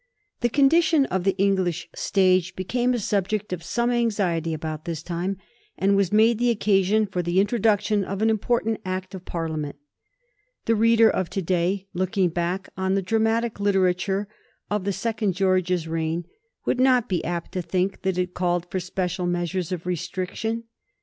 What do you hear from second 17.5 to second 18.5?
to think that it